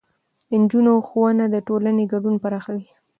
[0.49, 2.87] د نجونو ښوونه د ټولنې ګډون پراخوي.